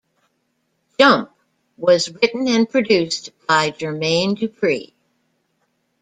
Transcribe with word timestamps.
"Jump" 0.99 1.29
was 1.77 2.09
written 2.09 2.47
and 2.47 2.67
produced 2.67 3.29
by 3.47 3.69
Jermaine 3.69 4.35
Dupri. 4.35 4.93